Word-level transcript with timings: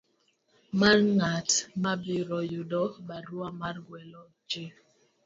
mar 0.79 0.97
ng'at 1.15 1.49
mabiro 1.83 2.39
yudo 2.51 2.83
barua 3.07 3.47
mar 3.61 3.75
gwelo 3.85 4.23
ji. 4.49 4.63